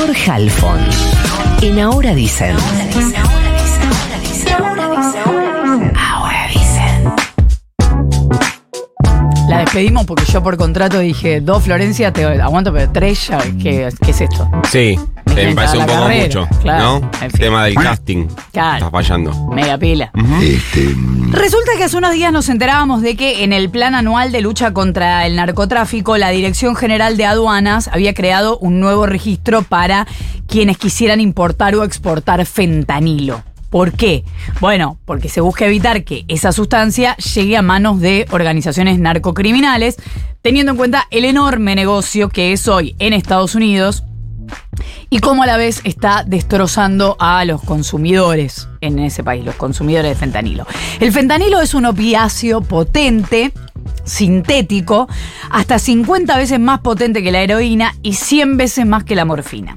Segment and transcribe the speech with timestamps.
[0.00, 0.80] Flor Halfon.
[1.60, 2.56] En Ahora Dicen.
[5.94, 7.12] Ahora Dicen.
[9.46, 13.90] La despedimos porque yo por contrato dije, dos Florencia, te aguanto, pero tres ya, ¿qué,
[14.02, 14.50] qué es esto?
[14.70, 14.98] Sí,
[15.40, 17.10] te me parece un poco carrera, mucho, claro, ¿no?
[17.20, 17.40] en fin.
[17.40, 18.26] Tema del casting.
[18.52, 18.76] Claro.
[18.78, 19.32] Está fallando.
[19.52, 20.10] Media pila.
[21.32, 24.72] Resulta que hace unos días nos enterábamos de que en el plan anual de lucha
[24.72, 30.06] contra el narcotráfico, la Dirección General de Aduanas había creado un nuevo registro para
[30.46, 33.42] quienes quisieran importar o exportar fentanilo.
[33.70, 34.24] ¿Por qué?
[34.60, 39.96] Bueno, porque se busca evitar que esa sustancia llegue a manos de organizaciones narcocriminales,
[40.42, 44.02] teniendo en cuenta el enorme negocio que es hoy en Estados Unidos
[45.10, 50.12] y cómo a la vez está destrozando a los consumidores en ese país, los consumidores
[50.12, 50.66] de fentanilo.
[51.00, 53.52] El fentanilo es un opiáceo potente,
[54.04, 55.08] sintético,
[55.50, 59.76] hasta 50 veces más potente que la heroína y 100 veces más que la morfina.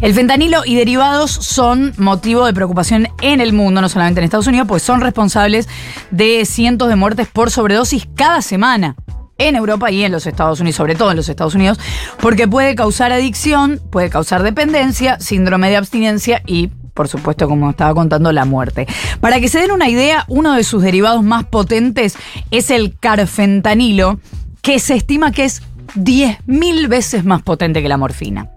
[0.00, 4.46] El fentanilo y derivados son motivo de preocupación en el mundo, no solamente en Estados
[4.46, 5.68] Unidos, pues son responsables
[6.10, 8.96] de cientos de muertes por sobredosis cada semana
[9.38, 11.78] en Europa y en los Estados Unidos, sobre todo en los Estados Unidos,
[12.20, 17.92] porque puede causar adicción, puede causar dependencia, síndrome de abstinencia y por supuesto, como estaba
[17.92, 18.86] contando, la muerte.
[19.20, 22.16] Para que se den una idea, uno de sus derivados más potentes
[22.52, 24.20] es el carfentanilo,
[24.62, 25.62] que se estima que es
[25.96, 28.48] 10.000 veces más potente que la morfina.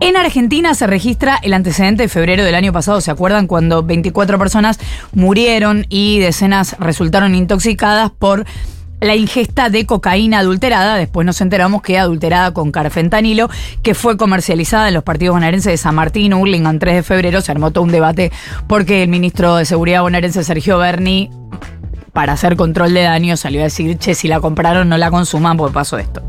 [0.00, 3.00] En Argentina se registra el antecedente de febrero del año pasado.
[3.00, 4.78] ¿Se acuerdan cuando 24 personas
[5.12, 8.44] murieron y decenas resultaron intoxicadas por
[9.00, 10.96] la ingesta de cocaína adulterada?
[10.96, 13.48] Después nos enteramos que adulterada con carfentanilo,
[13.82, 17.40] que fue comercializada en los partidos bonaerenses de San Martín, Hurlingham, 3 de febrero.
[17.40, 18.32] Se armó todo un debate
[18.66, 21.30] porque el ministro de Seguridad bonaerense, Sergio Berni,
[22.12, 25.56] para hacer control de daño, salió a decir, che, si la compraron no la consuman
[25.56, 26.22] porque pasó esto.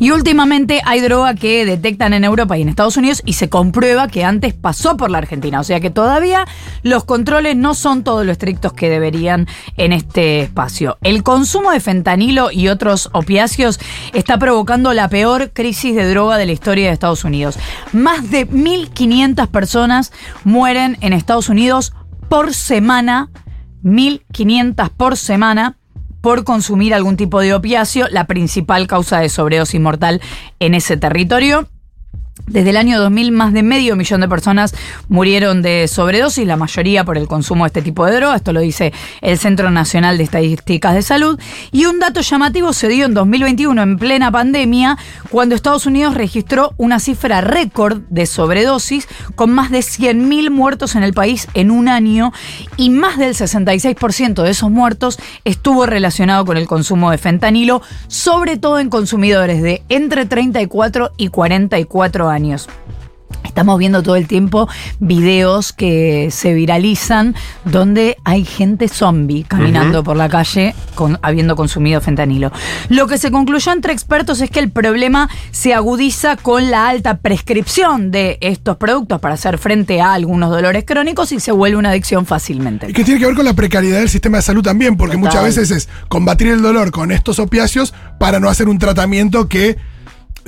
[0.00, 4.06] Y últimamente hay droga que detectan en Europa y en Estados Unidos y se comprueba
[4.06, 5.58] que antes pasó por la Argentina.
[5.58, 6.46] O sea que todavía
[6.82, 10.98] los controles no son todos lo estrictos que deberían en este espacio.
[11.02, 13.80] El consumo de fentanilo y otros opiáceos
[14.12, 17.58] está provocando la peor crisis de droga de la historia de Estados Unidos.
[17.92, 20.12] Más de 1.500 personas
[20.44, 21.92] mueren en Estados Unidos
[22.28, 23.30] por semana.
[23.82, 25.76] 1.500 por semana
[26.20, 30.20] por consumir algún tipo de opiáceo, la principal causa de sobredosis mortal
[30.58, 31.68] en ese territorio.
[32.46, 34.74] Desde el año 2000, más de medio millón de personas
[35.08, 38.36] murieron de sobredosis, la mayoría por el consumo de este tipo de droga.
[38.36, 41.38] Esto lo dice el Centro Nacional de Estadísticas de Salud.
[41.72, 44.96] Y un dato llamativo se dio en 2021, en plena pandemia,
[45.30, 51.02] cuando Estados Unidos registró una cifra récord de sobredosis, con más de 100.000 muertos en
[51.02, 52.32] el país en un año.
[52.78, 58.56] Y más del 66% de esos muertos estuvo relacionado con el consumo de fentanilo, sobre
[58.56, 62.27] todo en consumidores de entre 34 y 44 años.
[63.44, 64.68] Estamos viendo todo el tiempo
[65.00, 67.34] videos que se viralizan
[67.64, 72.52] donde hay gente zombie caminando por la calle con, habiendo consumido fentanilo.
[72.88, 77.18] Lo que se concluyó entre expertos es que el problema se agudiza con la alta
[77.18, 81.90] prescripción de estos productos para hacer frente a algunos dolores crónicos y se vuelve una
[81.90, 82.88] adicción fácilmente.
[82.88, 85.30] Y que tiene que ver con la precariedad del sistema de salud también, porque Total.
[85.30, 89.78] muchas veces es combatir el dolor con estos opiáceos para no hacer un tratamiento que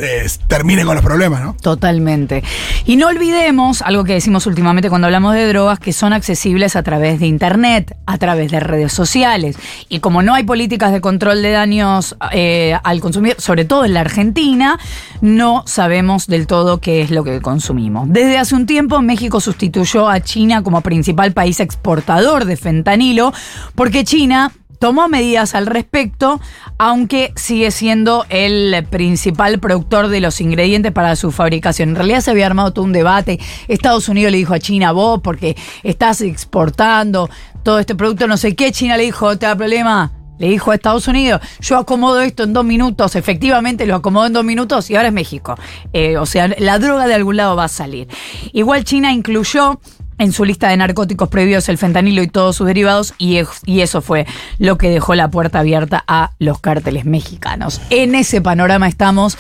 [0.01, 1.57] eh, termine con los problemas, ¿no?
[1.61, 2.43] Totalmente.
[2.87, 6.83] Y no olvidemos, algo que decimos últimamente cuando hablamos de drogas, que son accesibles a
[6.83, 9.57] través de Internet, a través de redes sociales.
[9.89, 13.95] Y como no hay políticas de control de daños eh, al consumidor, sobre todo en
[13.95, 14.79] la Argentina,
[15.21, 18.09] no sabemos del todo qué es lo que consumimos.
[18.09, 23.33] Desde hace un tiempo, México sustituyó a China como principal país exportador de fentanilo,
[23.75, 26.41] porque China tomó medidas al respecto,
[26.79, 31.91] aunque sigue siendo el principal productor de los ingredientes para su fabricación.
[31.91, 33.39] En realidad se había armado todo un debate.
[33.69, 37.29] Estados Unidos le dijo a China, vos, porque estás exportando
[37.63, 38.73] todo este producto, no sé qué.
[38.73, 40.13] China le dijo, ¿te da problema?
[40.39, 44.33] Le dijo a Estados Unidos, yo acomodo esto en dos minutos, efectivamente lo acomodó en
[44.33, 45.57] dos minutos y ahora es México.
[45.93, 48.09] Eh, o sea, la droga de algún lado va a salir.
[48.55, 49.79] Igual China incluyó
[50.21, 53.81] en su lista de narcóticos prohibidos el fentanilo y todos sus derivados y, es- y
[53.81, 54.27] eso fue
[54.59, 57.81] lo que dejó la puerta abierta a los cárteles mexicanos.
[57.91, 59.37] En ese panorama estamos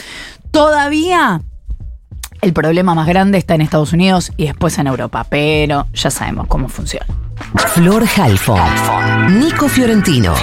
[0.50, 1.42] todavía.
[2.42, 6.46] El problema más grande está en Estados Unidos y después en Europa, pero ya sabemos
[6.48, 7.06] cómo funciona.
[7.74, 8.04] Flor.
[9.30, 10.34] Nico Fiorentino.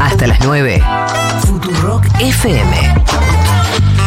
[0.00, 0.82] Hasta las 9.
[1.46, 2.94] Futurock FM.